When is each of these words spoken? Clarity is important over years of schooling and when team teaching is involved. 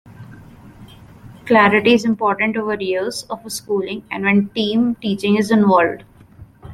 Clarity 1.45 1.93
is 1.93 2.05
important 2.05 2.57
over 2.57 2.73
years 2.73 3.21
of 3.29 3.41
schooling 3.51 4.03
and 4.09 4.23
when 4.23 4.49
team 4.49 4.95
teaching 4.95 5.35
is 5.35 5.51
involved. 5.51 6.03